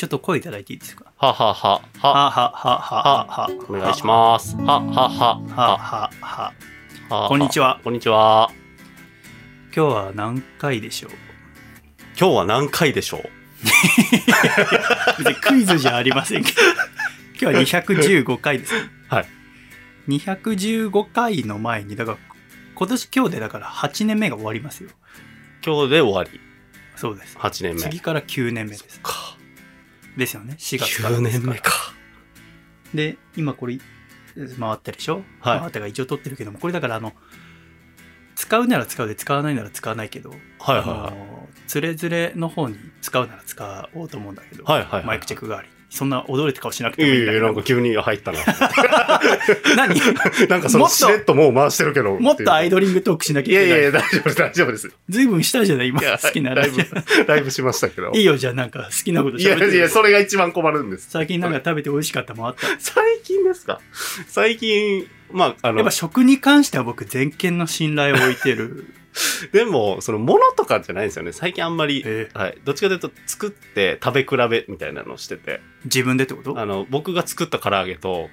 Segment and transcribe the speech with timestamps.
[0.00, 1.04] ちょっと声いただいていいですか？
[1.18, 4.56] ははは、は、はははははお願いします。
[4.56, 5.10] は、は、は、
[5.46, 6.52] はは
[7.10, 7.28] は。
[7.28, 7.78] こんにちは。
[7.84, 8.50] こんにちは。
[9.76, 11.10] 今日は何回でしょう？
[12.18, 13.24] 今日は何回でしょう？
[15.42, 16.62] クイズじゃありませんけど
[17.38, 19.26] 今日は215回ですねはい
[20.08, 22.18] 215回の前にだから
[22.74, 24.88] 今年今日でだから8年目が終わりますよ
[25.62, 26.40] 今日で終わり。
[26.96, 27.80] そうです8年目。
[27.82, 29.36] 次から9年目ですか。
[30.16, 31.72] ですよね4月から9ですから年目か。
[32.94, 33.78] で今これ
[34.58, 37.12] 回ったでしょ、はい回ったが一応取ってるけどもこれだからあの
[38.34, 44.66] 使うなら使うで使わないなら使わないけど、はいはいはあのつれづれの方に使うなら使おうと思うんだけど、い。
[44.66, 45.04] はいはいはい。
[45.04, 48.38] マイクチェック代わりにそんな驚いた顔しなくていやいや、もいいんだけどなんか急に入ったな。
[49.76, 50.00] 何？
[50.48, 52.18] なんかそのしれっともう回してるけど。
[52.18, 54.90] もっとアイドドリングトークしなきゃいけないいやいやいや、大丈夫です、大丈夫です。
[55.08, 55.88] ずいぶんしたじゃない？
[55.88, 56.78] 今いや、好きなライブ、
[57.26, 58.10] ライブしましたけど。
[58.12, 61.08] オいいよじゃあなんか好きなこといや喋っていや、それが一番困るんです。
[61.10, 62.68] 最近なんか食べて美味しかったもんあった？
[62.68, 63.80] や最近ですか？
[64.28, 68.86] 最近、まあ、あのっぱ、食に関しては僕全権の信頼を置いてる
[69.52, 71.32] でも、その、ものとかじゃないんですよね。
[71.32, 72.58] 最近あんまり、えはい。
[72.64, 76.58] どっちかというと、作って食べ比べみたいなのをしてて、自分でってこと？
[76.58, 78.28] あの、僕が作った唐揚げと、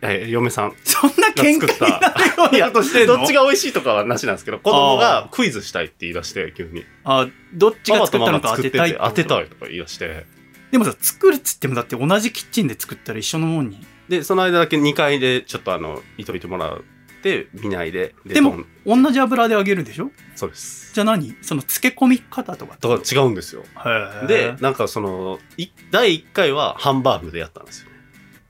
[0.00, 2.66] えー嫁さん そんな喧嘩になるような。
[2.68, 3.16] こ としてんの？
[3.18, 6.84] どっちが美味しいとかはなしなんですけど、子供がクイズしたいって言い出して、急に。
[7.04, 10.24] あどっちが作ったのか当てたい当てたいいとか言い出して。
[10.70, 13.80] でもさ作るっつってもだって同じキッチンで作ったら一緒のもんに。
[14.08, 16.78] で、その間だけ2階でちょっとあの、いといてもら
[17.18, 18.14] って、見ないで。
[18.24, 20.10] でも同じ油で揚げるでしょ？
[20.36, 20.94] そうです。
[20.94, 21.36] じゃあ何？
[21.42, 22.94] その漬け込み方とかだか？
[22.94, 23.64] ら違うんですよ。
[24.26, 27.96] で、なんかその、い第1回はハンバーグでやったんですよね。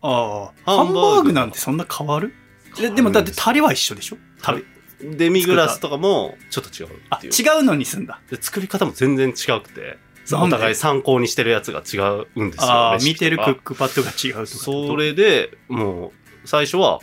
[0.02, 2.34] ああハンバーグなんてそんな変わる？
[2.70, 4.16] ですででもだってタレは一緒でしょ？
[4.42, 4.62] タレ
[5.00, 7.32] デミグラスとかもちょっと違うあっていう。
[7.32, 9.98] 違うのにすんだで作り方も全然違くて、
[10.32, 12.98] お互い参考にしてるやつが違うんですよ。
[13.04, 16.08] 見てるクックパッドが違うとかそれでも
[16.44, 17.00] う、最初は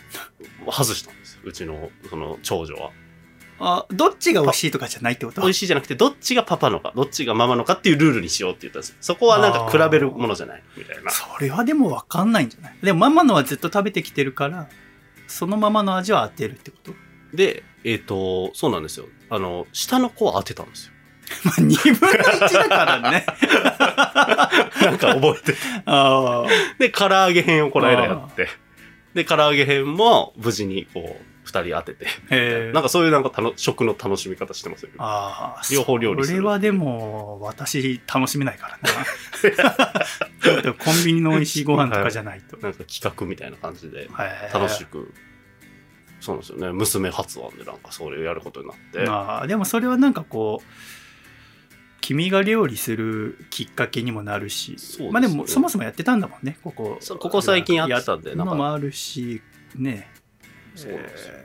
[0.70, 1.16] 外したん。
[1.46, 2.92] うちの、その、長女は。
[3.58, 5.42] あどっちが美味しいとかじゃないってこと？
[5.42, 8.96] 美味しいじゃなくて、どっちがパパのか、どっちがママのかっていうルールにしようって言ったんですよ。
[9.00, 11.10] そこはなんか比べるものじゃないみたいな。
[11.10, 12.76] それはでも分かんないんじゃない？
[12.84, 14.68] でもママのはずっと食べてきてるから
[15.28, 16.92] そのままの味は当てるってこと？
[17.34, 19.06] で、えっ、と、そうなんですよ。
[19.30, 20.92] あの、下の子は当てたんですよ。
[21.46, 23.26] まあ2分の1だからね
[24.82, 25.58] なんか覚えて。
[25.86, 26.48] ああ
[26.78, 28.48] で、唐揚げ編をこの間やって。
[29.14, 32.72] で、唐揚げ編も無事にこう、二人当てて。
[32.72, 34.96] なんかそういうなんか食の楽しみ方してますよね。
[35.00, 36.38] ああ両方料理する。
[36.38, 40.74] それはでも私楽しめないからな。
[40.74, 44.10] コンビニの美味しいご飯とかじゃないと、なんか企画みたいな感じで
[44.54, 45.14] 楽しく。
[46.20, 46.72] そうなんですよね。
[46.72, 49.08] 娘発案でなんかそれをやることになって。
[49.10, 50.66] ああでもそれはなんかこう
[52.02, 55.10] 君が料理するきっかけにもなるし、ね。
[55.12, 56.58] まあでもそもそもやってたんだもんね。
[56.64, 59.42] ここここ最近やってたんでやのもあるし
[59.76, 60.08] ね。
[60.76, 61.34] そうなんですよ。
[61.36, 61.45] えー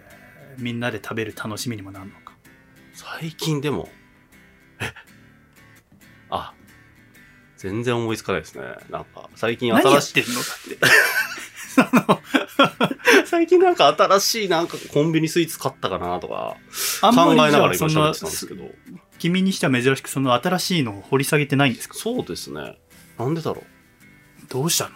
[0.60, 2.34] みんなで食べる楽しみにもなるのか。
[2.92, 3.88] 最近でも、
[4.80, 4.92] え？
[6.30, 6.54] あ、
[7.56, 8.62] 全然思いつかないですね。
[8.90, 10.40] なんか、最近新しい、ってんの？
[10.40, 10.46] だ
[12.86, 12.90] っ
[13.22, 16.56] て最近なんか新しいなんかコンビニスイーツ買ったかなとか
[17.00, 18.64] 考えながら今喋ってたんですけど。
[19.18, 21.94] 君にしては珍しくその新しいのを掘り下げてないんですか？
[21.94, 22.78] そうですね。
[23.18, 23.62] なんでだろ
[24.48, 24.92] どうしたの？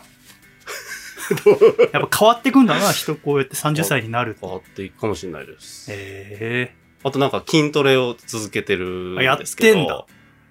[1.92, 5.86] やっぱ変わってくんだな人こうやって30歳になるう変わっていくかもしれないです。
[5.90, 6.74] え。
[7.02, 9.74] あとなんか筋トレを続けてるんですけど。
[9.74, 10.06] てんだ。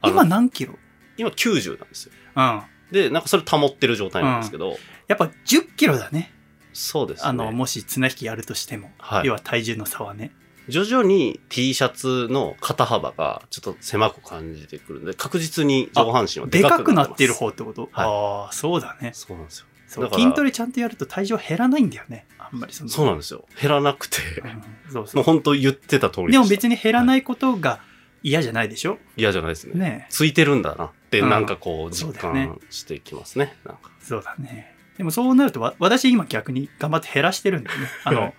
[0.05, 0.77] 今何キロ？
[1.17, 2.11] 今90なんですよ。
[2.35, 2.61] うん。
[2.91, 6.31] で、なんかそれ保ってる状態なんですけど、やっぱ10キロだね。
[6.73, 7.29] そうですね。
[7.29, 9.27] あのもし綱引きやるとしても、はい。
[9.27, 10.31] 要は体重の差はね。
[10.69, 18.07] 徐々に T シャツの肩幅がちょっと狭く感じてくるんで、確実に上半身はででかかくなってる方ってこと、はい。
[18.07, 19.11] ああそうだね。
[19.13, 19.65] そうなんですよ。
[19.93, 22.25] そう筋トレちゃんとやると体重は減らないんだよね。
[22.37, 23.45] あんまりそのそうなんですよ。
[23.61, 24.63] 減らなくて、うん。
[24.91, 25.15] そうそう。
[25.17, 27.79] もう本当言ってた通りでもした別に減らないことが
[28.23, 28.97] 嫌じゃないでしょ？
[29.17, 29.73] 嫌じゃないですね。
[29.79, 31.29] ねついてるんだなって、うん。
[31.29, 32.47] なんかこう実そうだよね。
[32.47, 33.55] 感してきますね。
[33.65, 33.91] なんか。
[33.99, 34.75] そうだね。
[34.97, 37.87] でもそうなるとわ私今逆に頑張って減らしてるんだよね。
[38.05, 38.33] あはの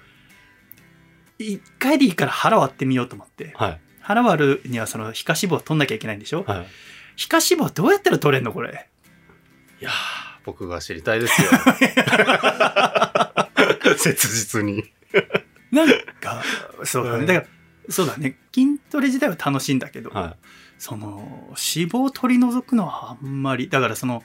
[1.38, 3.52] 一回でいいから腹割ってみようと思って。
[3.56, 3.80] はい。
[4.00, 6.44] 腹割るにはその皮下脂肪を取んなきゃいけないんでしょ？
[6.46, 6.66] はい。
[7.16, 8.88] 皮下脂肪どうやったら取れんのこれ？
[9.80, 9.92] いやー、
[10.44, 11.50] 僕が知りたいですよ。
[13.96, 14.84] 切実に。
[15.70, 15.88] なん
[16.20, 16.42] か
[16.84, 17.46] そうだうんねだから
[17.92, 20.36] そうだね筋トレ自体は楽しいんだけど、は
[20.78, 21.18] その
[21.50, 24.22] 脂肪を取り除くのはあんまりだからその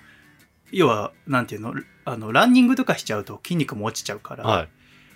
[0.71, 1.73] 要はなんていうの
[2.05, 4.47] あのランニングとかしちゃうと筋肉も落ちちゃうから、い。
[4.47, 4.69] はい。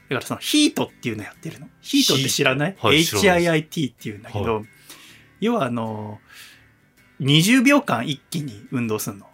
[0.10, 1.68] だからそのヒートっていうのやってるの。
[1.82, 4.64] ヒートって知らない、はい ?HIIT っていうんだけど、
[5.40, 6.20] 要はあの、
[7.22, 9.28] 20秒間一気に運動するの。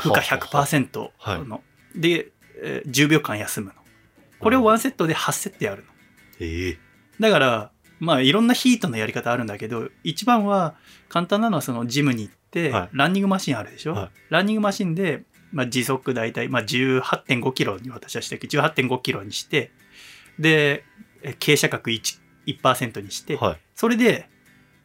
[0.00, 1.44] 負荷100%はい。
[1.44, 1.62] の。
[1.94, 2.28] で、
[2.62, 3.72] えー10秒間休むの。
[4.38, 5.88] これをワンセットで8セットやるの。
[6.40, 6.78] ええ。
[7.20, 10.74] だから、まあいろんなヒートのやり方あるんだけど、一番は
[11.08, 12.88] 簡単なのはそのジムに行って、はい。
[12.92, 14.10] ランニングマシンあるでしょ、はい。
[14.30, 19.70] ランニングマシンで、まあ、時速大体、まあ、18.5キロに私はしたけど、18.5キロにして、
[20.38, 20.84] で、
[21.22, 22.18] え傾斜角 1%,
[22.92, 23.60] 1にして、はい。
[23.74, 24.28] それで、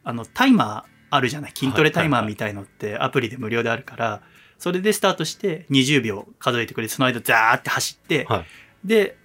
[0.04, 1.52] あの、タイマーあるじゃない？
[1.54, 4.22] 筋トレタイマーみたいのってアプリで無料であるから、
[4.62, 8.44] それでスタートして20秒数えてくれて、その間ザーって走って、はい
[8.84, 9.16] で、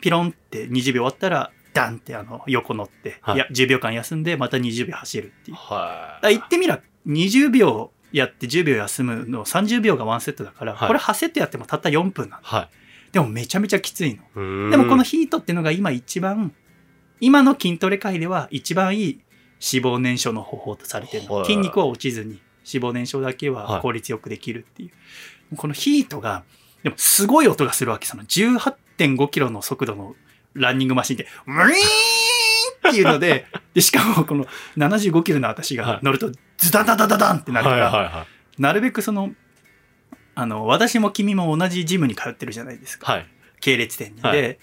[0.00, 5.56] ピロンって20秒終わったら、ダンってあの横乗って、はいい、や10秒間休んで、また20秒走るっていう。
[5.56, 12.42] だはから言ってみりゃ、20秒やって10秒休むの30秒がワンセットだから、はいこれ8セットやってもたった4分なの。
[12.42, 12.70] は
[13.12, 14.70] でもめちゃめちゃきついの。
[14.70, 16.54] でもこの、ヒートっていうのが今一番、
[17.20, 19.20] 今の筋トレ界では一番いい
[19.60, 21.34] 脂肪燃焼の方法とされてるの。
[21.34, 22.40] はい筋肉は落ちずに
[22.72, 24.86] 脂肪燃焼だけは効率よくできるってい
[25.52, 25.56] う。
[25.56, 26.44] このヒートが、
[26.82, 28.06] でもすごい音がするわけ。
[28.06, 30.16] その18.5キロの速度の
[30.54, 31.70] ランニングマシンで、ウィーン
[32.88, 34.46] っていうので、 で、しかもこの
[34.76, 38.26] 75キロの私が乗るとズダダダダダンってなるから、はいはいは
[38.58, 38.62] い。
[38.62, 39.32] なるべくその、
[40.34, 43.12] あの、私も君も同じジムに通ってるじゃないですか。
[43.12, 43.26] はい。
[43.60, 44.20] 系列店に。
[44.22, 44.58] はいで、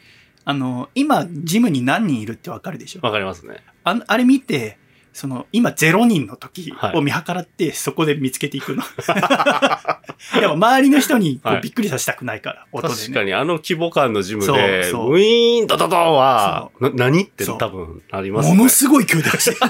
[0.45, 2.99] あの、今、ジムに何人いるってわかるでしょ？
[3.01, 3.63] わかりますね。
[3.85, 4.77] ああれ見て、
[5.13, 8.83] その、今0人の時はいを見計らって、そこで見つけていくの。
[10.39, 12.99] でも周りの人にこはいうびっくりさせたくないから、音でね。
[12.99, 18.55] 確かにあの規模感のジムそうで、そうウィーンドドドンは、な何って多分ありますね。
[18.55, 19.57] ものすごい勢いで走る。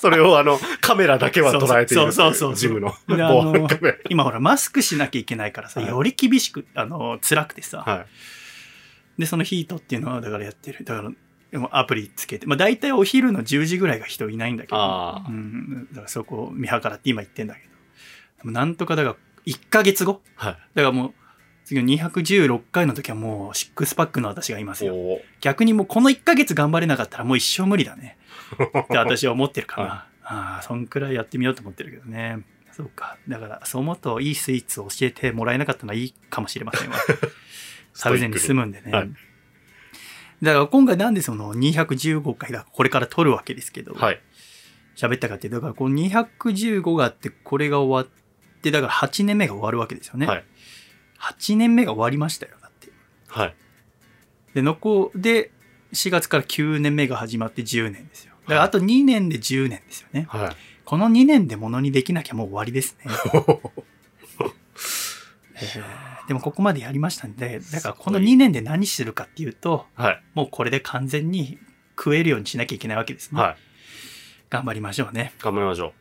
[0.00, 2.12] それをあの、カメラだけは捉えている。
[2.12, 2.92] そうそうジムの
[4.10, 7.84] 今ほら、マスクしなきゃいけないからさ、はいより厳しく、あの、辛くてさ。
[7.86, 7.92] ラ。
[7.94, 8.06] はい。
[9.20, 10.84] で、そのヒートっていうのは、だからやってる。
[10.84, 11.10] だから、
[11.72, 14.76] アプリつけて、まあ大体お昼の10時ぐらいが人いないんだけど、
[15.28, 17.60] うん、だからそこを見計らって今言ってんだけ
[18.44, 19.16] ど、なんとかだから
[19.46, 20.20] 1ヶ月後？
[20.36, 20.52] はい。
[20.74, 21.14] だからもう、
[21.64, 24.94] 次の216回の時はもうシックスパックの私がいますよ。
[25.40, 28.18] 逆にもうこの1ヶ月頑張れなかったらもう一生無理だね。
[28.54, 29.88] って私は思ってるかな。
[29.88, 32.40] はああ、そんくらいやってみようと思ってるけどね。
[32.72, 33.18] そうか。
[33.28, 36.96] だから、そう思うといいスイーツを教えてもらえなかったのはいいかもしれませんわ。
[37.92, 38.90] サウゼンに住むんでね。
[38.90, 39.10] はい
[40.44, 44.20] だから今回なんでその215回だ、これから撮るわけですけど、はい。
[44.96, 50.26] 喋ったかっていうと、だからこの215があって、これが終わって、だから8年目が終わるわけですよね。
[50.26, 50.44] はい。
[51.20, 52.92] 8年目が終わりましたよ、だって。
[53.28, 53.54] はい。
[54.54, 55.50] で、残で、
[55.92, 58.34] 4月から9年目が始まって10年ですよ。
[58.42, 60.26] だからあと2年で10年ですよね。
[60.28, 60.56] はい。
[60.84, 63.10] この2年でものにできなきゃもう終わりですね。
[65.56, 70.22] えーでもここまでやりましたんで、だからこの2年で何するかっていうと、はい。
[70.32, 71.58] もうこれで完全に
[71.98, 73.40] 食えるようにしなきゃいけないわけですね。
[73.40, 73.56] はい。
[74.48, 75.34] 頑張りましょうね。
[75.40, 75.92] 頑張りましょ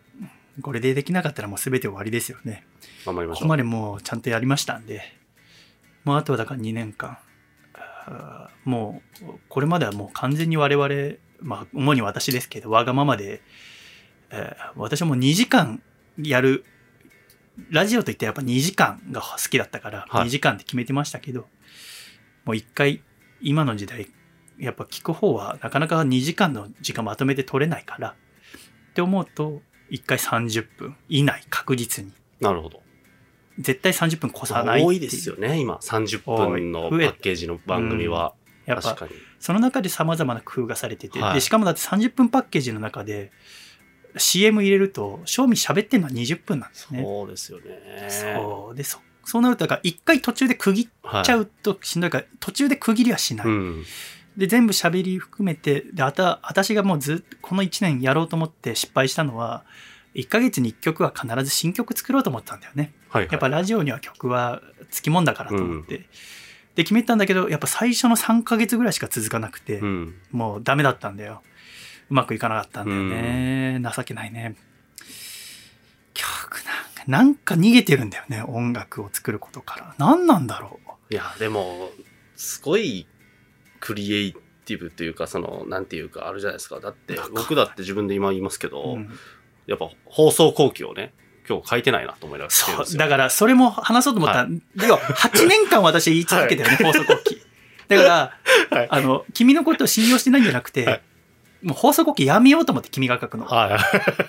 [0.61, 2.65] これでできなかったらもう全て終わりですよね。
[3.03, 3.07] う。
[3.07, 3.41] 頑張りましょう。
[3.41, 5.01] ここまでもうちゃんとやりましたんで、
[6.05, 7.17] もうあとはだから2年間、
[8.63, 13.41] もうこれまではもう完全に我々、まあ主に私ですけど、わがままで、
[14.29, 15.81] えー私はもう2時間
[16.17, 16.63] やる、
[17.69, 21.47] ラジオといってやっぱ2時間が好きだったから、はい2時間って決めてましたけど、
[22.45, 23.03] もう一回、
[23.41, 24.07] 今の時代、
[24.57, 28.15] やっぱ聞く方はなかなか2時間の時間まとめて取れないから、
[28.91, 32.11] って思うと、1回30分以内確実に。
[32.39, 32.81] なるほど。
[33.59, 35.75] 絶対30分越さないいう多いですよね、今。
[35.75, 38.33] 30分のパッケージの番組は。
[38.65, 38.97] やっぱ。
[39.39, 43.31] その中で様々な工夫がされてて、はいでしかもだって30分パッケージの中で
[44.17, 47.03] CM 入れると賞味喋ってんのは20分なんですね。
[47.03, 48.07] そうですよね。
[48.09, 53.47] そうでそそうなるとだから一回途中で区切はっちゃうとしんどいから、途中で区切りはしない。
[53.47, 53.85] うん。
[54.35, 59.63] で全部喋り含めてであた私がもうずっとこの1年やろうと思って失敗したのは
[60.15, 62.93] 1ヶ月に1曲は必ず新曲作ろうと思ったんだよね。
[63.09, 63.27] はい。
[63.29, 66.07] やっぱラジオには曲はつきもんだからと思って。
[66.75, 70.15] で、決めたんだけど、やっぱ最初の3ヶ月ぐらいしか続かなくて、うん。
[70.31, 71.43] もうダメだったんだよ。
[72.09, 73.81] うまくいかなかったんだよね。
[73.95, 74.55] 情けないね。
[76.13, 78.43] 曲なんか、なんか逃げてるんだよね。
[78.43, 79.95] 音楽を作ることから。
[79.97, 80.79] 何なんだろ
[81.09, 81.13] う。
[81.13, 81.91] いや、でも、
[82.35, 83.07] すごい
[83.79, 84.33] クリエイ
[84.65, 86.79] ティブっていうか、その、なんていうか、あるじゃないですか。
[86.79, 89.09] だって僕だって自分で今言いますけど、うん
[89.65, 91.13] やっぱ放送後期をね、
[91.47, 92.97] 今日書いてないなと思いながらそう。
[92.97, 94.45] だから、それも話そうと思った。
[94.45, 94.51] で
[94.87, 97.41] も、8年間私言い続けてるね、放送後期。
[97.87, 101.01] だから、はいあの、君のことを信用してないんじゃなくて、はい
[101.63, 103.45] もう放送後期やめようと思って君が書くの。
[103.45, 103.77] は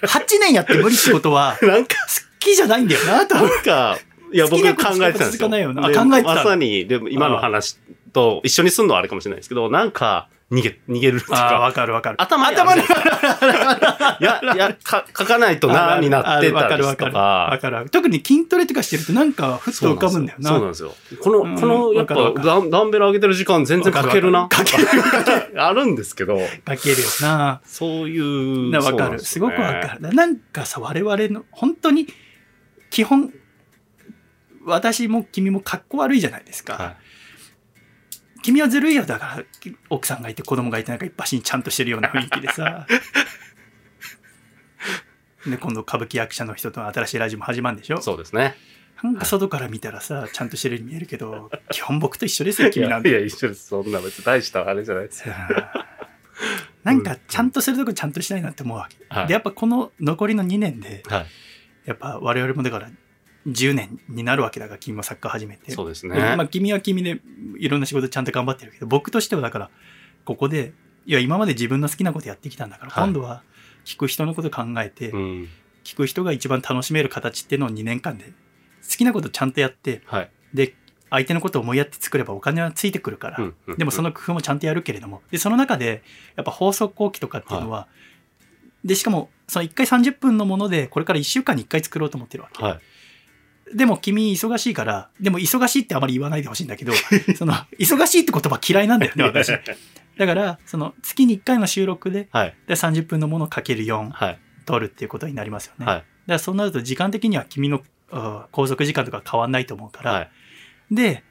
[0.02, 1.66] 8年やって無理ってことは、い。
[1.66, 3.34] なんか、好きじゃないんだよなと。
[3.34, 3.98] なんか、
[4.32, 5.48] いや、僕考えてたんですよ。
[5.48, 7.78] 考えてたまさに、でも今の話
[8.12, 12.20] と一緒にすんのはあれかもしれないですけど、なんか、逃げ、逃げるっていうああ、か、わかるわかる。
[12.20, 17.90] 頭にあ頭にいいや、いや、か書かないとな、になってわたりとかるわかる。
[17.90, 20.50] 特に筋トレとかしてるとなんかふっと浮かぶんだよな。
[20.50, 20.94] そうなんですよ。
[21.22, 24.48] この、うんこの、やっぱダン、ダンベル上げてる時間全然かけるな。
[24.48, 24.86] かける。
[25.56, 27.62] あるんですけど、かけるよな。
[27.64, 28.70] そういう。
[28.70, 29.20] なわかる。
[29.20, 30.14] すごくわかる。
[30.14, 32.06] なんかさ、我々の、本当に、
[32.90, 33.32] 基本、
[34.66, 36.96] 私も君もかっこ悪いじゃないですか。
[38.50, 39.04] は君はずるいよ。
[39.04, 39.44] だから、
[39.90, 42.86] 奥さんがいて子供がいてなんか一発にちゃんとしてるような雰囲気でさ。
[45.46, 48.02] で、今度歌舞伎役者の人との新しいラジオも始まるんでしょい。
[48.02, 48.56] そうですね。
[49.02, 53.10] なんか外から見たらさ、ちゃんとしてるように見えるけど、 基本僕と一緒ですよ、君なんて。
[53.10, 53.66] いや、一緒です。
[53.66, 55.34] そんな別に大したあれじゃないですよ。
[56.84, 58.96] なんかちゃんとするとこちゃんとしたいなって思うわけ。
[59.08, 61.26] はいで、やっぱこの残りの2年で、はい。
[61.86, 62.90] やっぱ我々もだから
[63.46, 65.70] 10年になるわけだから、君もサッカー始めて。
[65.72, 66.36] そうですでね。
[66.36, 67.20] まあ君は君で
[67.58, 69.70] いろんな仕事ちゃんと頑張ってるけど、僕としてはだから、
[70.24, 70.72] ここで、
[71.06, 73.42] いや、今まで自分の好きなことやってきたんだから、はい今度は
[73.84, 75.48] 聞く人のこと考えて、うん。
[75.84, 78.32] 聞く人が一番楽しめる形っていうのを2年間で、
[78.88, 80.30] 好きなことちゃんとやって、はい。
[80.54, 80.74] で、
[81.10, 86.02] 相手のことを思いやって作ればお金はついてくるから、うんうんでもその工夫もちゃんとやるけれども、で、その中で、
[86.36, 87.88] やっぱ放送後期とかっていうのは、
[88.84, 92.62] で、しかも、その1回30分のもので、これから1週間に1回作ろうと思ってるわけ。
[93.66, 93.76] はい。
[93.76, 96.92] でも君忙しいから、でも忙しいってあまり言わないでほしいんだけど、
[97.36, 99.50] その、忙しいって言葉嫌いなんだよね、私。
[100.16, 102.56] だから、その、月に1回の収録で、はい。
[102.66, 104.38] で30分のものをかける4はい。
[104.66, 105.86] 取るっていうことになりますよね。
[105.86, 105.96] はい。
[105.96, 110.30] だからそうなると時間的には君のあ拘束時間とか変わんないと思うから、はい。
[110.90, 111.22] で、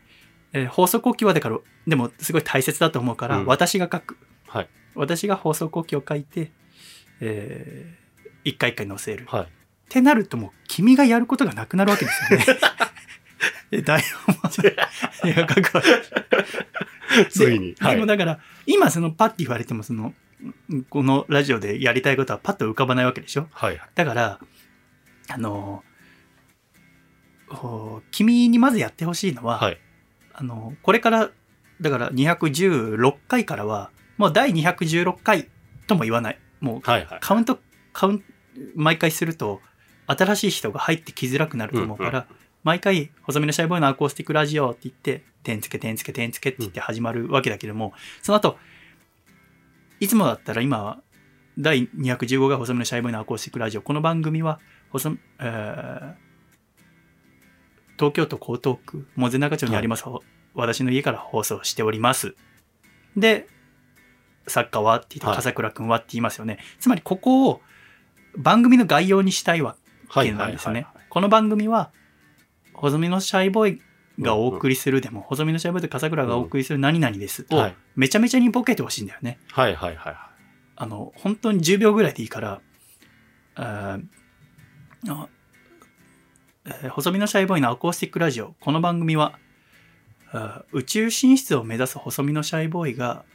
[0.54, 4.18] えー放送後期はだから、でもすごい大切だと思うから、うん私が書く。
[4.48, 4.70] はい。
[4.96, 6.52] 私が放送後期を書いて、
[7.22, 8.04] えー
[8.46, 9.24] 一回一回載せる。
[9.24, 9.48] っはい。
[9.94, 12.46] てなるともう君がやることがなくなるわけですよね。
[13.70, 14.50] で、台本も
[17.30, 17.76] ついに。
[17.80, 18.06] はいでも。
[18.08, 20.14] だから、今そのパッて言われても、その、
[20.74, 23.48] んこのラジオでやりたいことはパッと浮かばないわけでしょ？
[23.52, 23.80] はい。
[23.94, 24.40] だから、
[25.30, 25.84] あの、
[28.12, 29.78] 君にまずやってほしいのは、はい。
[30.34, 31.30] あの、これから、
[31.82, 35.50] だから216回からは、もう第216回
[35.88, 36.40] とも言わない。
[36.62, 37.06] もうはい。
[37.06, 37.20] はい。
[37.22, 37.60] カウント、
[37.92, 38.26] カウント、
[38.76, 39.62] 毎回すると、
[40.08, 48.58] 新しい人が入ってきづらくなると思うから、うん毎回、細身のシャイボーイのアコースティックラジオって言って、点付け、点付け、点付けって言って始まるわけだけども、その後、
[50.00, 51.02] いつもだったら今は、
[51.60, 53.82] 第215が細身のシャイボーイのアコースティックラジオ。
[53.82, 54.60] この番組は、
[54.92, 56.14] 細、えー
[57.96, 60.04] 東京都江東区、門前仲町にあります、
[60.56, 62.36] 私の家から放送しております。
[63.16, 63.48] で、
[64.48, 66.58] 作家はって言って、はい笠倉くんはって言いますよね。
[66.80, 67.62] つまり、ここを
[68.36, 69.76] 番組の概要にしたいわ
[70.14, 70.28] はい。
[70.28, 70.88] けなんですよね。
[70.94, 71.06] はい。
[71.10, 71.92] この番組は、
[72.74, 73.82] 細身のシャイボーイ
[74.20, 77.76] がお送りするでも、細身のシャイボーイと笠倉がお送りする何々ですをはい。
[77.96, 79.40] めちゃめちゃにボケてほしいんだよね。
[79.52, 79.76] はい。
[79.76, 79.96] はい。
[79.96, 80.16] はい。
[80.76, 82.62] あの、本当に10秒ぐらいでいいから、
[83.56, 85.28] あーあ
[86.66, 88.56] えー細身のシャイボーイのアコースティックラジオ。
[88.60, 89.38] この番組は、
[90.72, 93.26] 宇宙進出を目指す細身のシャイボーイが、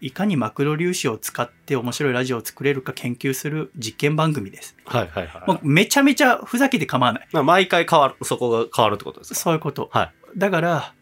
[0.00, 4.76] いかにマクロ粒子を使って面白いラジオを作れるか研究する実験番組です。
[4.84, 5.08] はい。
[5.08, 5.26] はい。
[5.26, 5.50] はい。
[5.50, 7.28] もうめちゃめちゃふざけて構わない。
[7.32, 9.88] まあ毎回変わる、そこが変わるってことですかそういうこと。
[9.92, 10.92] はいだから、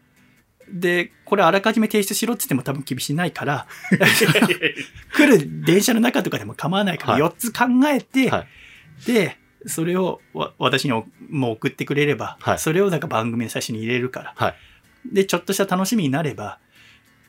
[0.71, 3.67] で、これあらかじめ提出しろって言っても多分厳しいないから、
[5.13, 8.45] 来る電車の中とかでも構わないから、はい4つ考えて、は
[9.03, 9.37] いで、
[9.67, 14.55] それをわ私におもう送ってくれれば、はいそれをなんか番組の最初に入れるから、はい
[15.11, 16.59] で、ちょっとした楽しみになれば、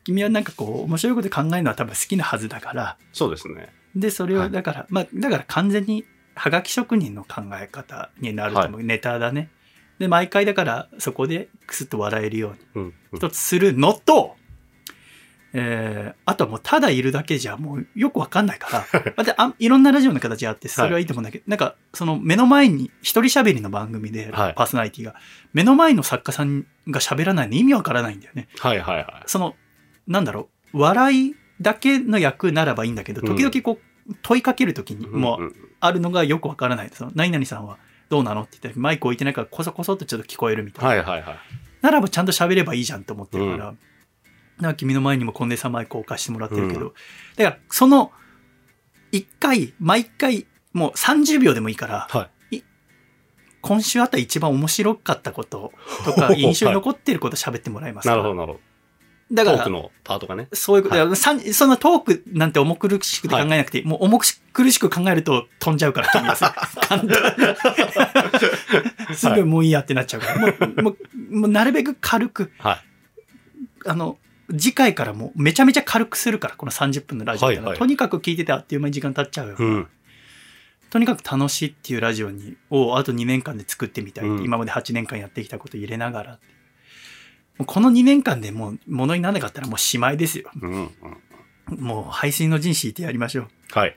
[0.06, 3.72] 君はなんかこう、面白いこと考えるのは多分好きなはずだから、そうですね。
[3.96, 6.04] で、それはいをだから、まあ、だから完全に
[6.36, 8.82] はがき職人の考え方になると思う。
[8.84, 9.50] ネタだね。
[9.98, 12.82] で、毎回だからそこでクスッと笑えるようにうん。
[12.84, 14.36] うん一つするのと、
[15.54, 25.14] えー、あとはもうただいるだけじゃもうよくわかんないから、 またあいろんなラジオの形あってそれはいいと思うんだけど、なんかその目の前に一人喋りの番組で、はいパーソナリティが、
[25.54, 28.48] 目の前の作家さんが喋らないの意味わからないんだよね。
[28.58, 28.80] はい。
[28.80, 28.96] はい。
[28.96, 29.06] はい。
[29.24, 29.56] その、
[30.06, 36.90] なんだろう、笑いだけの役ならばいいんだけど、時々こう、問いかけるときにもうんあるのがよくわからない。
[36.92, 40.88] その、何々さんはどうなのって言ったら、マイク置いてないからこそこそっとちょっと聞こえるみたいな。
[40.88, 40.98] はい。
[40.98, 41.22] はい。
[41.22, 41.38] はい。
[41.82, 43.74] ならばちゃんと喋ればいいじゃんと思ってるから、
[44.58, 46.94] なんか君の前にもコンデンサーマイクを貸してもらってるけど、う
[47.36, 48.12] だから、その、
[49.12, 52.30] 一回、毎回、もう30秒でもいいから、はい
[53.62, 55.72] 今週あった一番面白かったこと
[56.04, 58.10] とか、 はい印象に残ってること喋ってもらいますか？
[58.10, 58.60] なるほど、なるほ
[59.32, 60.48] だから、トークのパートがね。
[60.52, 61.16] そういうこと、はい。
[61.16, 61.32] そ
[61.66, 64.20] んなトークなんて重苦しくて考えなくて、もう重
[64.52, 66.36] 苦しく考えると飛んじゃうから、
[69.14, 69.28] す。
[69.28, 70.38] ぐもういいやってなっちゃうから。
[70.38, 70.96] もう、もう、
[71.40, 72.78] もうなるべく軽く、はい。
[73.86, 74.16] あの、
[74.50, 77.70] 次回からもうめちゃめちゃ軽くするから、この30分のラジオってのは。
[77.70, 77.78] はいはい。
[77.80, 79.56] とにかく聞いててあっという間に時間経っちゃうよ。
[79.58, 79.88] うん。
[80.90, 84.44] とにかく楽しいっていうラジオにをあと2年間で作ってみたい、うん。
[84.44, 86.38] 今まで8年間やってきたこと入れながら
[87.64, 90.72] この2年間でもうものにならなかったらもうしまいですようん。
[91.70, 91.78] うん。
[91.78, 93.96] もう排水の陣敷いてやりましょうはい。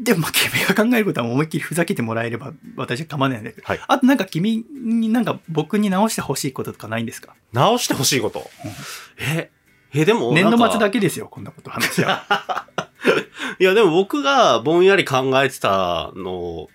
[0.00, 7.34] でもまあ君が考えることは思いっきりふざけてもらえれば私は構わないんだけど、はいあとなんか君になんか僕に直してほしいこととかないんですか？
[7.52, 8.48] 直してほしいこと？
[9.20, 9.50] え、
[9.92, 12.66] え、でも、年度末だけですよこんなこと話は
[13.60, 16.68] いや、でも僕がぼんやり考えてたの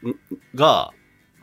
[0.55, 0.91] が、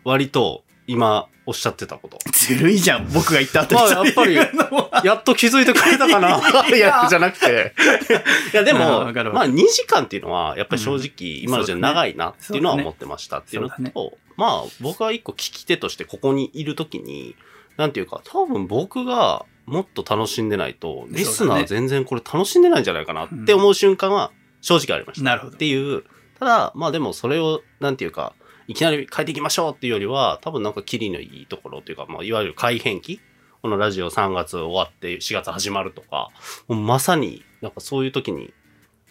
[0.04, 2.18] 割と今おっしゃってたこと。
[2.32, 3.80] ずるいじゃん僕が言った後に。
[3.80, 6.40] まあやっぱりやっと気づいてくれたかな
[6.74, 7.72] いやじゃなくて。
[8.52, 9.12] いや、であも、まあ
[9.48, 17.36] 2時間っていうのは、やっぱり正直、今の時代長いなっていうのは思ってましたっていうのと、まあ僕は一個聞き手としてここにいるときに、
[17.76, 25.24] なんていうか、多分僕がもっと楽しんでないと、リスナー全然これ楽しんでないんじゃないかなって思う瞬間は正直ありました。
[25.24, 25.54] なるほど。
[25.54, 26.02] っていう、
[26.38, 28.32] ただ、まあでもそれを、なんていうか、
[28.68, 33.20] いきなり変えていきましょうっていうよりは、多分なんかキリのいいところというか、まあいわゆる改変期？
[33.62, 36.30] このラジオ3月終わって4月始まるとか、
[36.68, 38.52] もうまさになんかそういう時に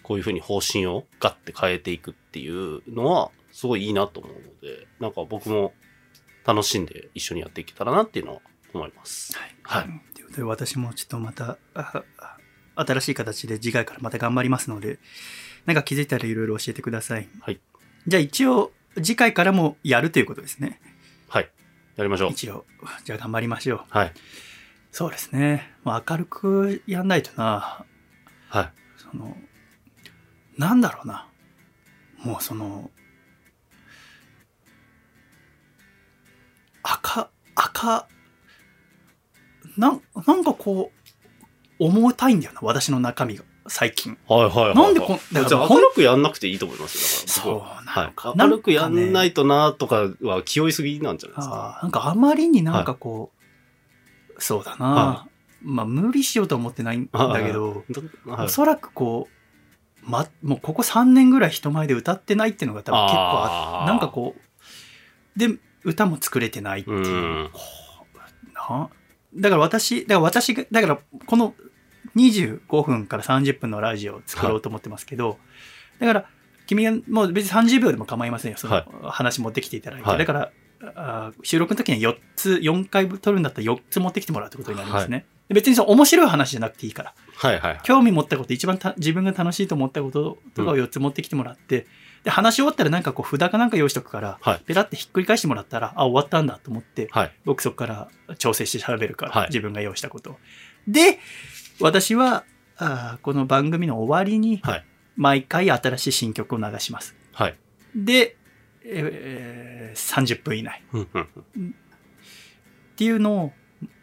[0.02, 5.74] こういうふうに方針をガッて変えていくっていうのはすごいいいなと思うので、なんか僕も
[6.46, 8.40] 楽しんで一緒にやっていけたらなっていうのは
[8.72, 9.36] 思います。
[9.36, 9.56] はい。
[9.62, 11.58] はいということで、私もちょっとまた、
[12.76, 14.98] 新しい形で次回からまた頑張りますので、
[15.64, 17.28] なんか気づいたらいろいろ教えてください。
[17.40, 17.60] はい。
[18.06, 20.80] じゃあ一応、次回からもやるということですね。
[21.28, 21.50] はい。
[21.96, 22.30] やりましょう。
[22.32, 22.64] 一応。
[23.04, 23.80] じゃあ頑張りましょう。
[23.88, 24.12] はい。
[24.92, 25.74] そうですね。
[25.84, 27.84] まあ、明るくやんないとな、
[28.48, 28.72] はい。
[28.96, 29.36] その、
[30.56, 31.28] なんだろうな。
[32.24, 32.90] もうその、
[36.82, 38.08] 赤、赤、
[39.76, 40.96] なん、なんかこう、
[41.78, 44.16] 重たいんだよな、私の中身が、最近。
[44.28, 44.74] はいはいはいはい。
[44.76, 47.26] なんでこんだ別からに明るくやんなくていいと思います？
[47.40, 47.44] よ。
[47.44, 48.28] そうだからなのか。
[48.30, 48.38] はい。
[48.38, 51.76] 明るくやんんかねないとなとかは気負いすぎなんじゃないですか？
[51.78, 53.32] あーなんかあまりになんかこ
[54.36, 55.28] う、そうだな、は
[55.62, 59.28] まあ無理しようとは思ってないんだけど、どはいおそらくこ
[60.06, 67.46] う、ま、もうここ3年ぐらい人前で歌ってないっていうのが多分結構あなんかこう、で、歌も作れてないっていう。
[67.46, 67.50] う
[69.34, 71.54] だから私、だから私が、だからこの
[72.16, 75.38] 25分から30分のラジオを作ろうと思ってますけど、
[76.00, 76.24] だから
[76.66, 78.58] 君がもう別に30秒でも構いませんよ。
[78.58, 80.08] そのはい話持ってきていただいて。
[80.08, 80.50] はいだから、
[80.94, 85.26] あー収録の時には4つ、4回撮るんだったら4つ持ってきてもらうってことになりますね。
[85.48, 87.14] で別にその面白い話じゃなくていいから。
[87.36, 87.80] はいはいはい。
[87.84, 91.86] 興味持ったこと、一番た自分が楽しいと思ったこととかを4つ持ってきてもらって、
[92.24, 97.32] で、話し終わったらなんかこう札かなんか用意しとくから、はいペラってひっくり返してもらったら、あ、終わったんだと思って、はい。
[97.44, 100.38] 僕そこから調整して喋るから、はい自分が用意したことを。
[100.88, 101.20] で、
[101.80, 102.44] 私は、
[102.78, 104.84] あーこの番組の終わりにはい、
[105.16, 107.14] 毎回新しい新曲を流します。
[107.32, 107.58] はい。
[107.94, 108.36] で、
[108.84, 111.04] えー30分以内っ
[112.96, 113.52] ていうのを、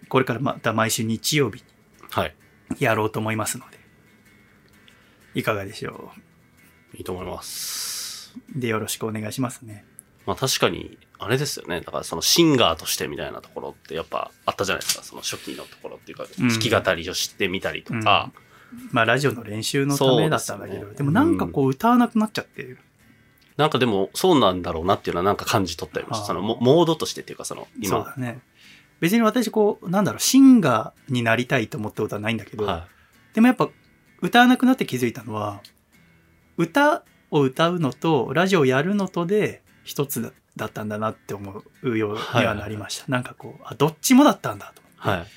[0.09, 1.63] これからまた毎週日曜日に
[2.09, 2.35] はい。
[2.79, 3.79] やろうと思いますので、
[5.35, 6.11] いかがでしょ
[6.95, 8.35] いいと思います。
[8.55, 8.59] う。
[8.59, 9.85] で、よろしくお願いしますね。
[10.25, 11.81] まあ確かに、あれですよね。
[11.81, 15.03] だからそのシンガーとしてみたいなところってやっぱあったじゃないですか。
[15.03, 18.31] その初期のところっていうか、うん弾き語りを知ってみたりとか。
[18.91, 22.75] まあ、ラジオの練習のためだったんだけど、で,、そうでもなんかこう歌わなくなっちゃって、
[23.55, 26.25] なんかでもそうなんだろうなっていうのはなんか感じ取ったりました。
[26.25, 27.99] そのモモードとしてっていうかそのそう今。
[27.99, 28.39] だね。
[28.99, 32.87] 別に私こう、なんだろう、シンガーになりたいと思ったことはないんだけど、は
[33.33, 33.69] でもやっぱ
[34.21, 35.61] 歌わなくなって気づいたのは、
[36.57, 43.05] 歌を歌うのとラジオをやるのとで一つだだったんだなって思うようにはなりました。
[43.07, 45.09] なんかこう、あ、どっちもだったんだと。
[45.09, 45.13] い。
[45.15, 45.27] はい。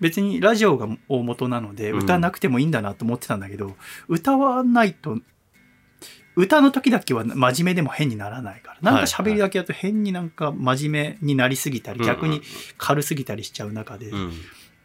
[0.00, 3.76] 別にラジオが大元なのでうん歌わなくてもいいんだなと思ってたんだけど、
[4.08, 5.18] 歌わないと
[6.36, 12.42] 歌の時だけは真面目でも変にならないからなんか喋りだけだと変になんか真面目になりすぎたり、逆に
[12.76, 14.32] 軽すぎたりしちゃう中で、うんうんうん。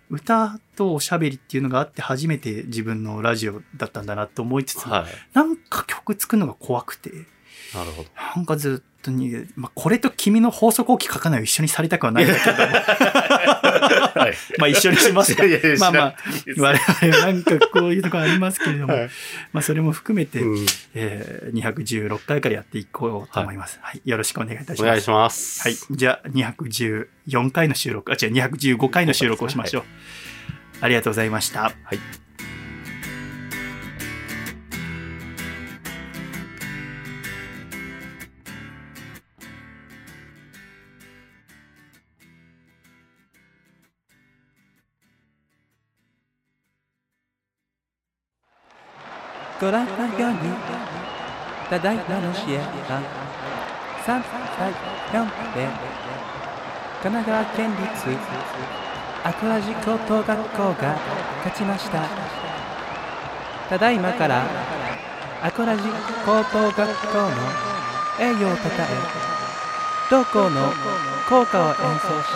[0.10, 5.06] 歌とおしゃべりっていうのがあって初めて自分のラジオだったんだなと思いつつ、はい。
[5.34, 7.12] なんか曲作るのが怖くて
[7.76, 8.10] なるほど。
[8.36, 14.34] なんかずっとに、まあ、これと君の法則を書かないを一緒にされたくはないんだけどはい。
[14.60, 16.16] まあ一緒にしますかいやいやまあまあ
[16.58, 19.10] 我々はなんかこういうところありますけれども、はい
[19.52, 23.80] まあそれも含めて、うんえー216回からやっていこうと思います。
[23.82, 24.02] はい。
[24.06, 24.82] よろしくお願いいたします。
[24.82, 25.62] お願いします。
[25.62, 25.76] はい。
[25.92, 29.84] じゃあ、214回の収録、あ、違う、215回の収録をしましょう。
[30.82, 31.64] ありがとうございました。
[31.64, 31.74] はい。
[49.64, 50.40] ご覧のように
[51.70, 53.00] ただいまの試合は
[54.06, 54.22] 3
[54.60, 54.74] 対
[55.14, 55.24] 4
[55.56, 55.70] で
[57.02, 57.88] 神奈川県立
[59.24, 61.00] アクアジ高等学校が
[61.46, 62.04] 勝ちました。
[63.70, 64.44] ただいまから
[65.42, 65.84] アコラジ
[66.26, 67.30] 高等学校の
[68.20, 68.88] 栄誉をたたえ
[70.12, 70.74] 同校の
[71.30, 72.36] 校歌を演奏し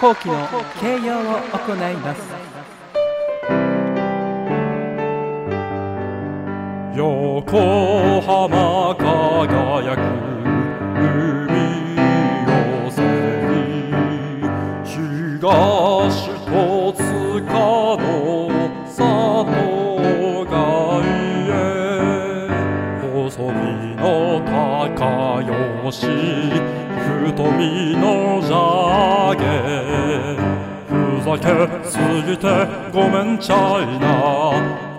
[0.00, 0.48] 校旗の
[0.80, 2.39] 掲揚を行います。
[7.00, 10.00] 横浜輝く
[11.00, 11.08] 海
[12.44, 13.00] を背
[13.48, 13.56] に
[15.38, 17.08] 東戸塚
[17.96, 18.04] の
[18.86, 18.94] 里
[20.44, 20.52] 街
[21.48, 21.50] へ。
[23.00, 23.56] 細身
[23.96, 24.04] の
[24.44, 25.40] 高
[25.90, 26.04] 吉
[27.24, 28.04] 太みの
[28.42, 28.52] 邪
[29.36, 29.40] 気
[30.86, 30.92] ふ
[31.24, 31.48] ざけ
[31.88, 32.44] すぎて
[32.92, 34.89] ごめんちゃいな。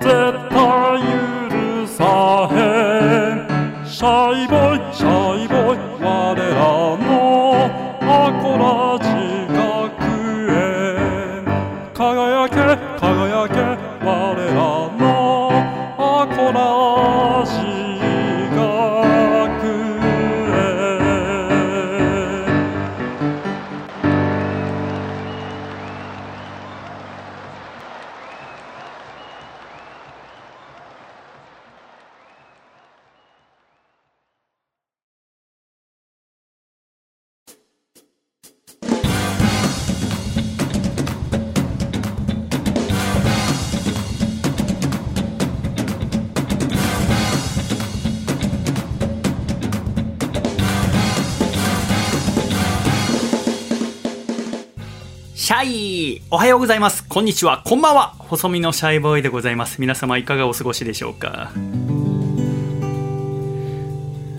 [56.34, 57.06] おはようございます。
[57.06, 57.62] こんにちは。
[57.66, 58.16] こんばんは。
[58.18, 59.82] 細身のシャイボーイでございます。
[59.82, 61.52] 皆様いかがお過ごしでしょうか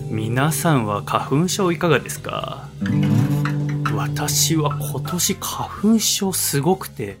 [0.09, 2.67] 皆さんは花粉症いかがですか？
[3.93, 7.19] 私は今年花粉症すごくて、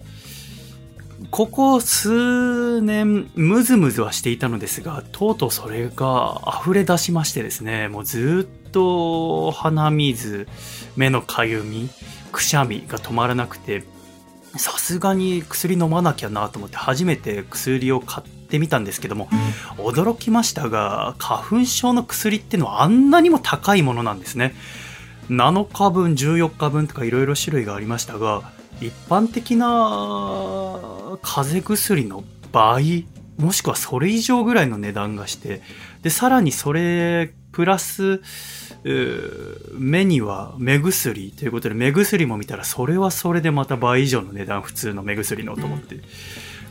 [1.29, 10.47] ここ数年ムズムズはしていたのですが、とうとうそれが溢れ出しましてですね、もうずっと鼻水、
[10.95, 11.91] 目のかゆみ、
[12.31, 13.83] くしゃみが止まらなくて、
[14.57, 19.27] さすがに薬飲まなきゃなと思って初めて薬を買ってみたんですけども、
[19.77, 24.53] 驚きましたが、花粉症の薬ってのはあんなにも高いものなんですね。
[25.29, 29.67] 7日分、14日分とかいろいろ種類がありましたが、一般的な
[31.21, 35.61] 風邪薬の倍、もしくはそれ以上ぐらいの値段がして、
[36.01, 38.21] で、さらにそれ、プラス、
[39.73, 45.99] 目には目薬ということで、目薬も見たらそれはそれでまた倍以上の値段、普通の目薬のと思って。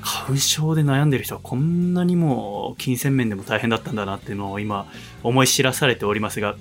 [0.02, 4.90] 花粉症で悩んでる人はこんなにも金銭面でも大変だったんだなっていうのを今
[5.22, 6.56] 思い知らされておりますが、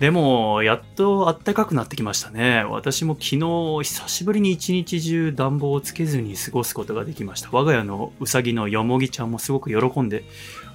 [0.00, 2.64] でも、やっと暖かくなってきましたね。
[2.64, 7.50] 私も昨日、久しぶりに一日中暖房をつけずに過ごすことができました。
[7.52, 10.24] 我が家のうさぎのよもぎちゃんもすごく喜んで、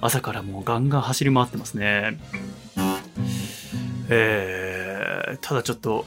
[0.00, 2.20] 朝からもうガンガン走り回ってますね。
[4.08, 6.04] えー、ただちょっと、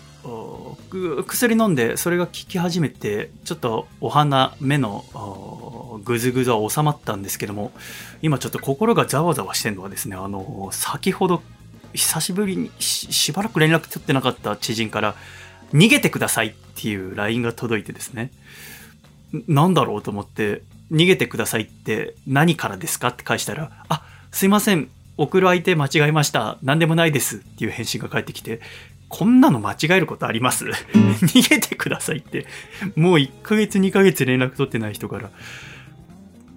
[1.27, 7.71] 薬飲んでそれが効き始めて、ちょっとお鼻、目のぐずぐずは収まったんですけども、
[8.21, 11.41] 今ちょっと心がざわざわしてるのはですね、あの、先ほど
[11.93, 15.15] 久しぶりにしばらく連絡取ってなかった知人から
[15.73, 18.31] 逃げてくださいっていう LINE が届いてですね
[19.33, 24.89] んなんだろうと思って逃げてくださいって何からですかって返したらあすいません
[25.21, 26.57] 送る相手間違えました。
[26.63, 27.37] 何でもないです。
[27.37, 28.61] っていう返信が返ってきて
[29.07, 30.65] こんなの間違えることあります？
[30.93, 32.45] 逃げてくださいって。
[32.95, 35.29] もう1ヶ月2ヶ月連絡取ってない人から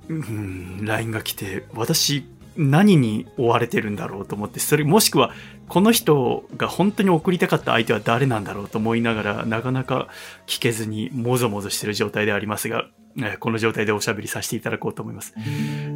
[0.09, 2.25] うん LINE が来て私
[2.57, 5.31] 何に追われてるんだろうと思ってそれもしくは
[5.73, 10.09] この人が本当に送りたかった相手は誰なんだろうと思いながらなかなか
[10.47, 15.33] 聞けずにもぞもぞしてる状態でありますがえーこの状態でおしゃべりさせていただこうと思います、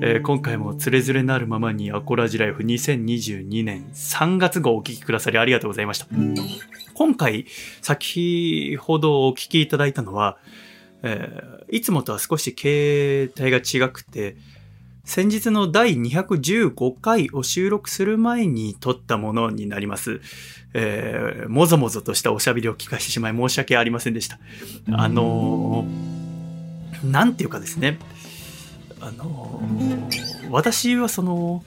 [0.00, 6.06] えー今回もつれづれなるままにアコラジライフ2022年3月号お聞きくださりありがとうございました。
[6.94, 7.44] 今回
[7.82, 10.38] 先ほどお聞きいただいたのは、
[11.02, 14.36] えーいつもとは少し形態が違くて
[15.06, 20.20] 先日の第215回を収録する前に撮ったものになります。
[20.74, 24.38] えー、もぞもぞとしたおしゃべりを聞かせてしまい申し訳ありませんでした。
[24.92, 26.16] あのー
[27.04, 27.98] なんていうかですね、
[29.00, 29.60] あの、
[30.50, 31.64] 私はその、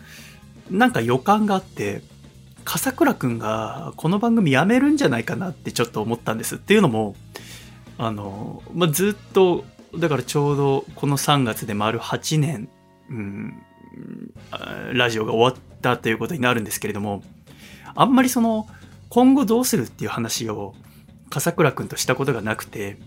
[0.70, 2.02] なんか予感があって、
[2.66, 6.56] 笠倉くんがこの番組やめるんじゃないかなってちょっと思ったんです。
[6.56, 7.16] っていうのも、
[7.98, 9.66] あの、まあ、ずっと、
[9.98, 12.70] だからちょうどこの3月で丸8年、
[13.10, 13.64] うん、
[14.94, 17.24] ラジオが終わったということになるんですけれども、
[17.96, 18.68] あんまりその、
[19.10, 20.76] 今後どうするっていう話を
[21.30, 22.98] 笠倉くんとしたことがなくて、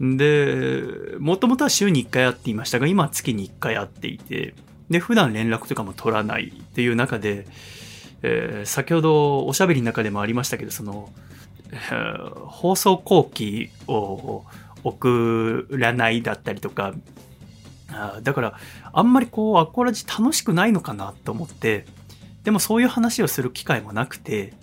[0.00, 4.54] で、もともとは週に1回会っていましたが、今は月に1回会っていて、
[4.90, 7.46] で、普段連絡とかも取らないっていう中で、
[8.22, 11.10] えー先ほどおしゃべりの中でもありましたけど、その、
[11.70, 14.44] えー放送後期を
[14.82, 16.94] 送らないだったりとか、
[18.22, 18.58] だから、
[18.94, 21.86] あんまりこう、アコラジ楽しくないのかなと思って、
[22.44, 24.54] でもそういう話をする機会もなくて、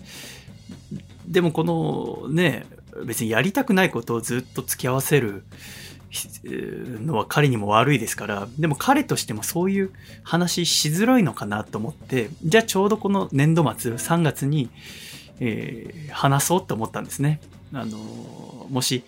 [1.26, 2.66] でもこのね、
[3.04, 5.44] 別にやりたくないことをずっと付き合わせる
[6.44, 9.90] のは彼にも悪いですから、でも彼としてもそういう
[10.22, 14.70] 話しづらいのかなと思って、じゃあちょうどこの年度末、3月に、
[15.40, 17.40] えー話そうと思ったんですね。
[17.72, 17.98] あの
[18.70, 19.02] もし、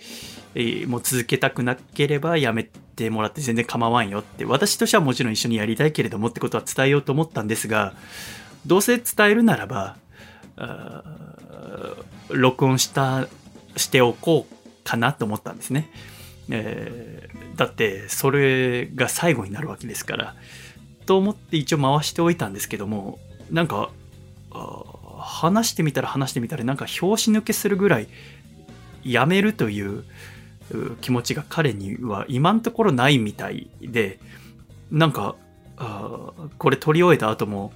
[0.87, 7.95] もう続けたくなければやめてもらって全然構わんよって、私としてはもちろん一緒にやりたいけれどもってことは伝えようと思ったんですが、
[8.67, 9.97] どうせ伝えるならば、
[12.29, 13.27] 録音した、
[13.77, 15.91] しておこうかなと思ったんですね。
[16.51, 20.35] えーだってそれが最後になるわけですから
[21.07, 23.19] と思って一応回しておいたんですけども
[23.51, 23.91] なんか
[25.19, 28.09] 話してみたら話してみたらなんか拍子抜けするぐらい
[29.05, 30.05] やめるという
[31.01, 34.19] 気持ちが彼には今のところないみたいで
[34.91, 35.37] なんか
[35.77, 37.73] あこれ撮り終えた後も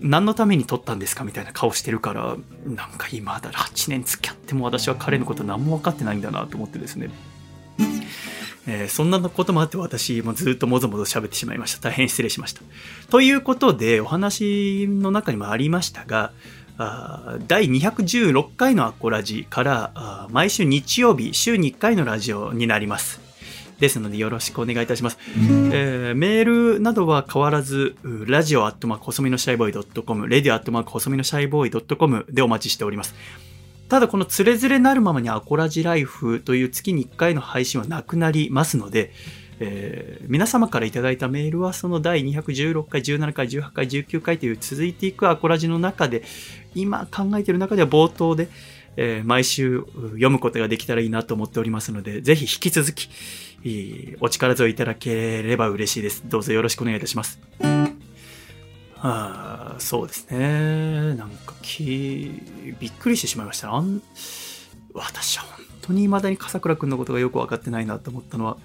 [0.00, 7.10] 何のために撮ったんですかみたいな顔してるからなんか今だら8年付き合っても私は彼のこと何も分かってないんだなと思ってですね
[8.68, 11.88] えーそんなこともあって私もずっともぞもぞ喋ってしまいました。
[11.88, 12.60] 大変失礼しました。
[13.08, 16.32] ということで、お話の中にもありましたが、
[16.78, 23.20] 第216回のアコラジから毎週日曜日、週に1回のラジオになります。
[23.80, 25.18] ですのでよろしくお願いいたします。
[25.36, 26.44] えーメー
[26.76, 33.14] ルなどは変わらず、うラジオアットマーク細身のシャイボーイ .com、レディオアットマーク細身のシャイボーイ .com でお待ちしております。
[33.88, 39.12] ただこのつれづれなるままにアコラジライフという月に1回の配信はなくなりますので、
[39.60, 46.22] えー皆様からいただいたメールはその第216回、17回、18回、19回という続いていくアコラジの中で、
[46.74, 48.48] 今考えている中では冒頭で、
[48.96, 53.08] えー毎週読むことができたらいいなと思っておりますので、ぜひ引き続き、
[54.20, 56.24] お力添えいただければ嬉しいです。
[56.26, 57.38] どうぞよろしくお願いいたします。
[59.00, 61.14] あ、そうですね。
[61.14, 62.30] なんかき、
[62.78, 63.72] びっくりしてしまいました。
[63.72, 64.02] あん
[64.92, 68.58] 私は本当に未だに笠倉くんのことがよく分かってないなと思ったのは、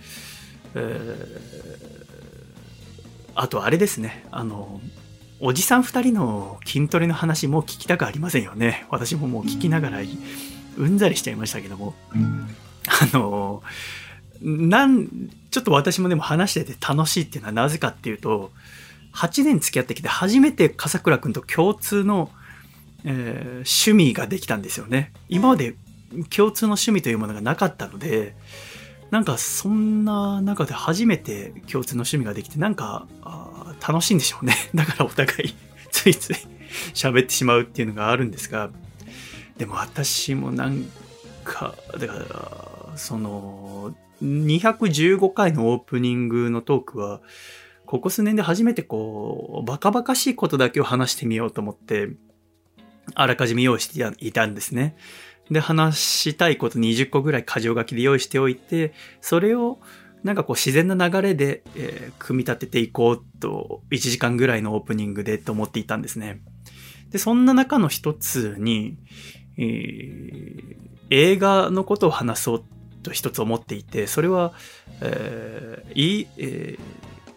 [0.76, 1.64] えー
[3.36, 4.26] あとあれですね。
[4.32, 4.80] あの、
[5.40, 8.86] おじさん二人の筋トレの話もう聞きたくありませんよね。
[8.90, 10.00] 私ももう聞きながら
[10.78, 11.96] うんざりしちゃいましたけども。
[12.88, 13.64] あの、
[14.42, 15.08] なん、
[15.52, 18.52] ちょっと私もでも話してて楽しいっていうのはなぜかっていうと、
[19.14, 22.30] 8年付き合ってきて初めて笠倉くんと共通の、
[23.04, 25.12] えー趣味ができたんですよね。
[25.28, 25.76] 今まで
[26.36, 28.36] 共通の趣味というものがなかったので、
[29.13, 33.06] なんかそんな中で初めて共通の趣味ができて、なんか
[33.80, 34.56] 楽しいんでしょうね。
[34.73, 35.54] だからお互い
[35.91, 36.36] ついつい
[36.95, 38.71] 喋ってしまうっていうのがあるんですが、
[39.56, 40.88] でも私もなん
[41.43, 42.13] か、だか
[42.91, 47.21] ら、その、215回のオープニングのトークは、
[47.86, 52.10] ここ数年で初めてこう、バカバカしいことだけを話してみようと思って、
[53.13, 54.95] あらかじめ用意していたんですね。
[55.50, 59.80] で、話したいこと20個ぐらい箇条書きで用意しておいて、それを
[60.24, 66.42] なんかこう自然な流れで、えー組み立てていこうと、1時間ぐらいのオープニングでと思っていたんですね。
[67.10, 68.98] で、そんな中の一つに、
[69.58, 72.64] えー映画のことを話そう
[73.04, 74.54] と一つ思っていて、それは、
[75.02, 76.80] えーえー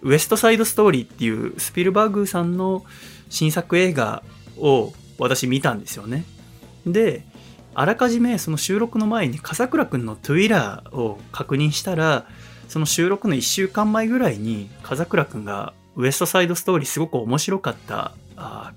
[0.03, 2.85] ウエストサイドストーリーっていうスピルバーグさんの
[3.29, 4.23] 新作映画
[4.57, 6.25] を私見たんですよね。
[6.87, 7.25] で、
[7.79, 12.27] あらかじめその収録の前に笠倉くんの Twitter を確認したら、
[12.69, 18.73] その収録の1週間前ぐらいに笠倉くんがウエストサイドストーリーすごく面白かった、あ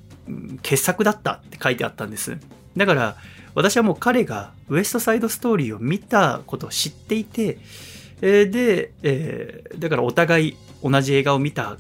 [0.64, 2.40] 傑作だったって書いてあったんです。
[2.76, 3.16] だから
[3.56, 7.58] 私はもう彼がウエストサイドストーリーを見たことを知っていて、
[8.22, 11.78] えーで、えーだからお互い同じ映画を見た、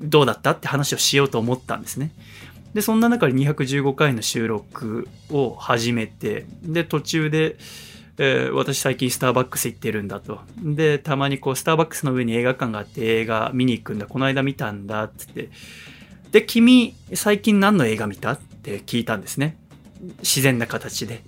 [0.00, 2.12] どうだったって話をしようと思ったんですね。
[2.74, 7.56] で、そんな中で215回の収録を始めて、で、途中で、
[8.18, 10.40] えー私最近スターバックス行ってるんだと。
[10.58, 14.06] で、たまにこう、スターバックスの上に映画館があって映画見に行くんだ。
[14.06, 15.50] この間見たんだってって。
[16.30, 19.56] で、君、最近何の映画見たって聞いたんですね。
[20.20, 21.22] 自然な形で。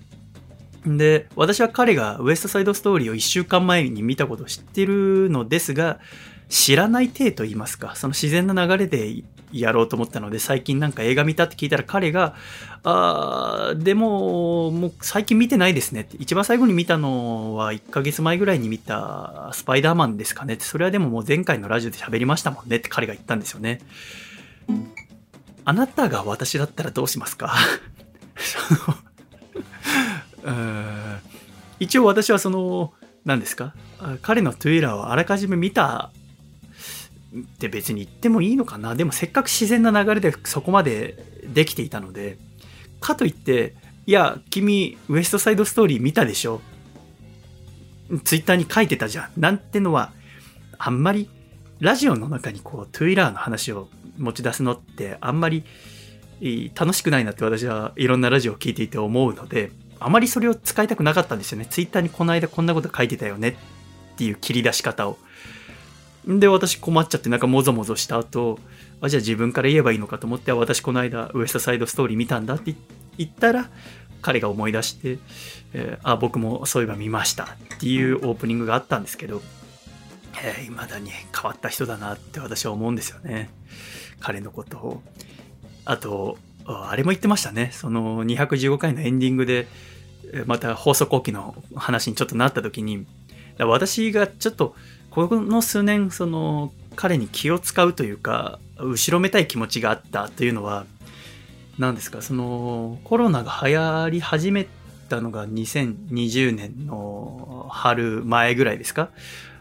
[0.87, 5.99] で、私は彼がウエストサイドストーリーを1週間前に見たことを知ってるのですが、
[6.55, 12.37] 知らない体と言いますか、その自然な流れでやろうと思ったので、最近なんか映画見たって聞いたら彼が、
[12.85, 16.17] あーでも、もう最近見てないですねって。
[16.21, 20.63] 一番最後に見たのは1ヶ月前ぐらいに見たスパイダーマンですかねって。
[20.63, 23.81] それはでももう前回のラジオで喋りましたもんねって彼が言ったんですよね。
[25.65, 27.53] あなたが私だったらどうしますか？
[30.45, 31.17] うん
[31.81, 32.93] 一応私はその、
[33.25, 33.75] 何ですか？
[34.23, 36.13] 彼のトゥイラーをあらかじめ見た
[37.37, 42.39] って別に言ってもいいのかなでもせっかく自然な流れでそこまでできていたので、
[43.01, 43.75] かといって、
[44.07, 46.61] いや、君、ウエストサイドストーリー見たでしょ
[48.25, 49.41] ツイッターに書いてたじゃん。
[49.41, 50.13] なんてのは、
[50.79, 51.29] あんまり、
[51.81, 55.65] ラジオの中にこう、トゥイラーの話を持ち出すのって、あんまり、
[56.75, 59.71] 楽しくないなって私はいろんなラジオを聞いていて思うので、
[60.01, 61.67] あまりそれを使いたくなかったんですよね。
[61.67, 65.19] ツイッターにこの間こんなこと書いてたよねっていう切り出し方を。
[66.27, 68.59] で、私困っちゃってなんかもぞもぞした後、
[69.01, 72.75] あ、じゃあ自分から言えばいいのかと思って、あ私この間ウエストサイドストーリー見たんだって
[73.19, 73.71] 言ったら、
[74.23, 75.19] 彼が思い出して、
[75.75, 79.43] えーあ、僕もそういえば見ましたっていうオープニングがあったんですけど、
[80.43, 83.51] えー、未だに変わった人だなって私は思うんですよね。
[84.21, 85.03] 彼のことを。
[85.85, 87.71] あと、ああれも言ってましたね。
[87.73, 89.69] その215回のエンディングで、
[90.33, 93.07] えーまた放送後期の話にちょっとなった時に、
[93.59, 94.75] 私がちょっと、
[95.15, 100.87] この数年、その、彼に気を使うというか、後ろめたい気持ちがあったというのは、
[101.79, 104.67] 何ですか、その、コロナが流行り始め
[105.09, 109.11] たのが2020年の春前ぐらいですか？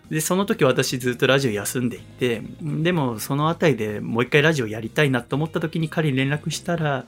[0.09, 7.05] で、その時私ずっとラジオ休んでいて、でもそのあたりでもう一回ラジオやりたいなと思った時に彼に連絡したら、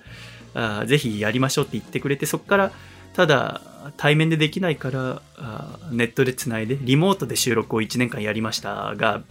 [0.53, 2.71] あぜひやりましょうって言ってくれて、そこから
[3.13, 3.61] ただ
[3.97, 9.23] 対面でできないからあネットでつないでリモートで収録を1年間やりましたが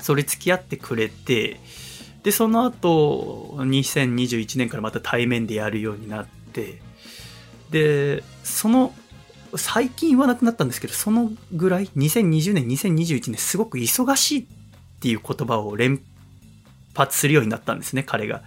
[0.00, 1.60] それ付き合ってくれて
[2.22, 6.80] でその後2021年からまた対面でやるようになって
[7.70, 8.94] でその
[9.56, 14.44] 最近言わなくなったんですけどそのぐらい2020年2021年すごく忙しいっ
[15.00, 16.02] ていう言葉を連
[16.94, 18.42] 発するようになったんですね彼が。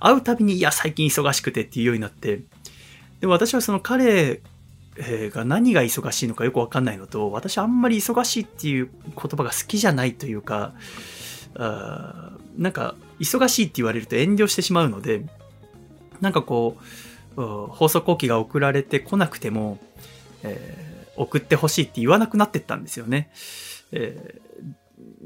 [0.00, 2.42] 会うたびにいや最近忙しくてっていうようになって。
[3.20, 4.42] でも私はその彼
[4.96, 10.74] が何が忙しいのかよくわかんないのと、私あんまり忙しいっていう言葉が好きじゃないというか、
[11.56, 15.24] あーなんか忙しいって言われると遠慮してしまうので、
[16.20, 16.76] なんかこ
[17.36, 19.78] う、放送後期が送られてこなくても、
[20.42, 23.30] えー送ってほしいって言わなくなってったんですよね。
[23.92, 24.44] えー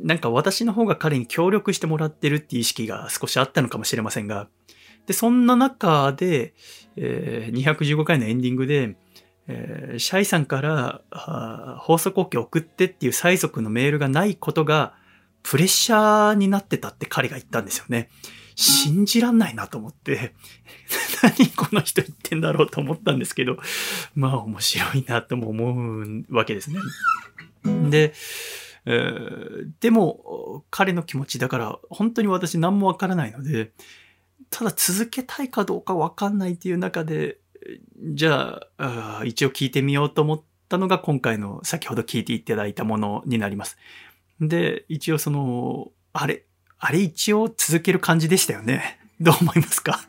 [0.00, 4.48] なんか私の方が彼に協力してもらってるっていう意識が少しあったのかもしれませんが、
[5.06, 6.54] で、そんな中で、
[6.96, 8.96] えー215回のエンディングで、
[9.48, 14.94] えーシャイさんからあー放送後期送ってっていう催促のメールがないことが
[15.42, 18.10] プレッシャーになってたって彼が言ったんですよね。
[18.54, 20.34] 信じらんないなと思って、
[21.22, 23.56] 何この人言ってんだろうと思ったんですけど、
[24.14, 26.80] まあ面白いなとも思うわけですね。
[27.88, 28.12] で、
[28.84, 33.72] えーでも彼の気持ちだから本当に私何もわからないので、
[34.50, 37.38] ただ続けたいかどうかわかんないっていう中で、
[38.12, 43.78] じゃあ一応聞いてみようと思ったのが今回の先ほど聞いていただいたものになります。
[44.40, 46.44] で、一応その、あれ、
[46.78, 48.98] あれ一応続ける感じでしたよね。
[49.20, 50.00] どう思いますか？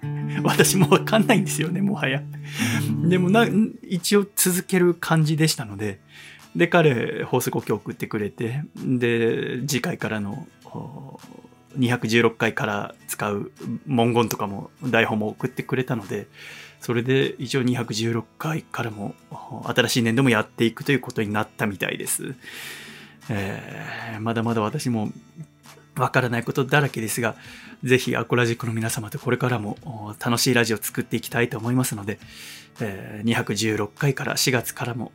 [0.44, 2.22] 私もわかんないんですよね、もはや。
[3.08, 3.48] でもな、
[3.82, 6.00] 一応続ける感じでしたので、
[6.56, 11.20] で、彼、放送後期送ってくれて、で、次回からの、お
[11.78, 13.52] 216回から使う
[13.86, 16.28] 文言とかも台本も送ってくれたので、
[16.80, 19.16] それで一応216回からも
[19.66, 22.36] 新しい年度もやっていくということになったみたいです。
[23.30, 25.12] えーまだまだ私も
[25.96, 27.36] わからないことだらけですが、
[27.84, 32.20] ぜひアコラジックの皆様とこれからも楽しいラジオを作っていきたいと思いますので、
[32.82, 35.12] えー216回から4月からも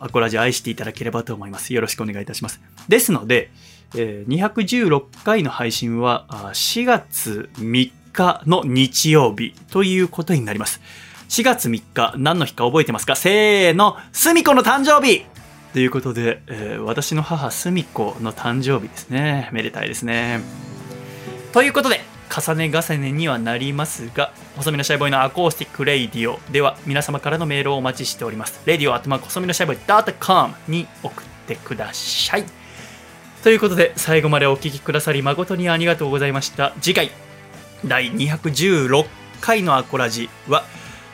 [0.00, 1.74] アコラジ愛していただければと思います。
[1.74, 2.60] よろしくお願いいたします。
[2.88, 3.50] ですので、
[3.96, 10.80] えー216回の配信は4月3日の日曜日ということになります。
[11.28, 13.16] 4月3日、何の日か覚えてますか？
[13.16, 15.24] せーの、すみこの誕生日
[15.72, 19.48] ということで、えー私の母すみこの誕生日ですね。
[19.52, 20.40] めでたいですね。
[21.52, 32.44] ということで、重ね重ねにはなりますが細身のシャイボーイのアコースティックレイディオでは皆様からのメールをお待ちしておりますレディオアットマーク細身のシャイボーイ .com に送ってください
[33.42, 37.27] ということで最後までお聞きくださり誠にありがとうございました次回
[37.84, 39.06] 第216
[39.40, 40.64] 回のアコラジは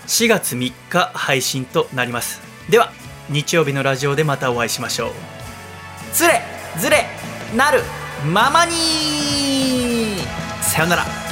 [0.06, 2.40] 4月3日配信となります。
[2.70, 2.92] では
[3.30, 5.12] 日曜日のラジオでまたお会いしましょう。
[6.12, 6.42] ずれ
[6.78, 7.06] ずれ
[7.56, 7.80] なる
[8.32, 8.72] ままに
[10.62, 11.23] さよなら。